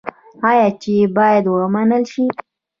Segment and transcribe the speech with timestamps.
[0.49, 2.25] آیا چې باید ومنل شي؟